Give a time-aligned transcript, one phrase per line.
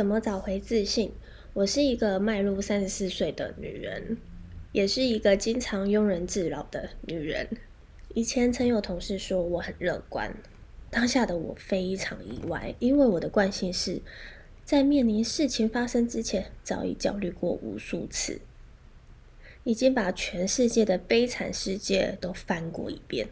[0.00, 1.12] 怎么找回自信？
[1.52, 4.16] 我是一个迈入三十四岁的女人，
[4.72, 7.46] 也是一个经常庸人自扰的女人。
[8.14, 10.34] 以前曾有同事说我很乐观，
[10.88, 14.00] 当下的我非常意外，因为我的惯性是
[14.64, 18.40] 在面临事情发生之前，早已焦虑过无数次，
[19.64, 23.28] 已经把全世界的悲惨世界都翻过一遍，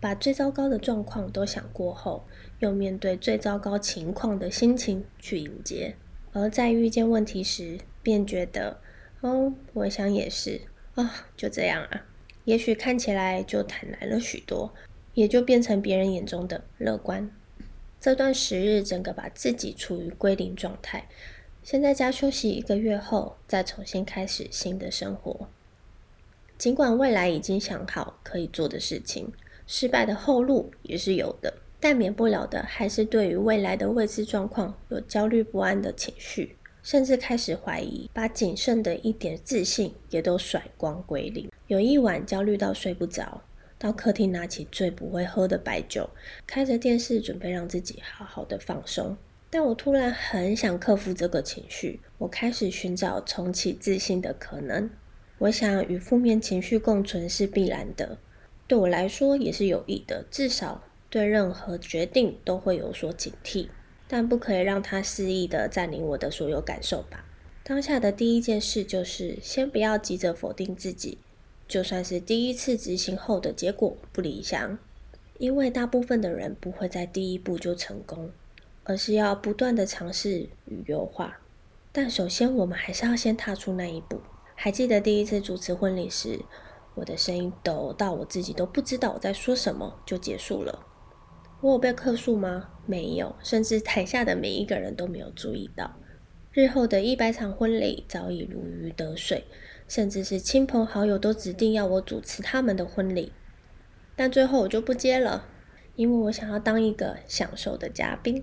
[0.00, 2.26] 把最糟糕的状况都想过后，
[2.58, 5.96] 又面对最糟糕情况的心情去迎接。
[6.32, 8.80] 而在遇见问题时，便觉得，
[9.22, 10.60] 哦，我想也是，
[10.94, 12.04] 啊，就这样啊，
[12.44, 14.72] 也许看起来就坦然了许多，
[15.14, 17.30] 也就变成别人眼中的乐观。
[17.98, 21.08] 这段时日，整个把自己处于归零状态。
[21.62, 25.48] 先在家休息一个月后，再重新开始新的生活。
[26.56, 29.32] 尽管未来已经想好可以做的事情，
[29.66, 31.52] 失败的后路也是有的。
[31.78, 41.50] 但免不了的，还是对于未来的未知状况有焦虑不安的情绪，甚至开始怀疑，把仅剩的一点自信也都甩光归零。
[41.66, 43.42] 有一晚焦虑到睡不着，
[43.78, 46.08] 到客厅拿起最不会喝的白酒，
[46.46, 49.16] 开着电视准备让自己好好的放松。
[49.50, 54.90] 但我突然很想克服这个情绪，我开始寻找重启自信的可能。
[55.38, 58.18] 我想与负面情绪共存是必然的，
[58.66, 60.82] 对我来说也是有益的，至少。
[61.08, 63.68] 对任何决定都会有所警惕，
[64.08, 67.24] 但不可以让它肆意的占领我的所有感受吧。
[67.62, 71.18] 当下的第一件事就是先不要急着否定自己，
[71.68, 74.78] 就算是第一次执行后的结果不理想，
[75.38, 78.30] 因为大部分的人不会在第一步就成功，
[78.82, 81.38] 而是要不断的尝试与优化。
[81.92, 84.20] 但首先我们还是要先踏出那一步。
[84.54, 86.40] 还记得第一次主持婚礼时，
[86.96, 90.86] 我的声音抖到我自己都不知道我在说什么，就结束了。
[91.60, 92.70] 我有被客诉吗？
[92.86, 95.94] 没有，甚至台下的每一个人都没有注意到。
[96.52, 99.44] 日后的一百场婚礼早已如鱼得水，
[99.86, 103.30] 甚至是亲朋好友都指定要我主持他们的婚礼，
[104.16, 105.46] 但最后我就不接了，
[105.96, 108.42] 因为我想要当一个享受的嘉宾。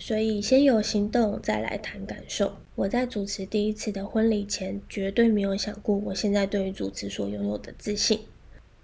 [0.00, 2.56] 所以先有行动，再来谈感受。
[2.74, 8.20] 我在主持第一次的婚礼前，绝对没有想过我现在对于主持所拥有的自信，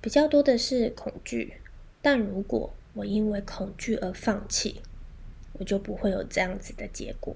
[0.02, 1.54] 比较多的是恐惧。
[2.02, 4.82] 但如果我因为恐惧而放弃，
[5.54, 7.34] 我就不会有这样子的结果。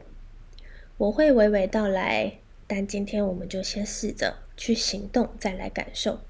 [0.99, 2.35] 我会娓娓道来，
[2.67, 6.21] 但今天我们就先试着去行动，再来感受。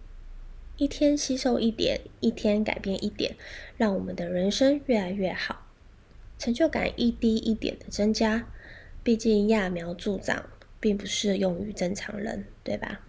[0.76, 3.34] 一天吸收一点，一天改变一点，
[3.76, 5.66] 让我们的人生越来越好，
[6.40, 8.48] 成就感一滴一点的增加。
[9.04, 10.44] 毕竟揠苗助长
[10.80, 13.00] 并不适用于正常人，对吧？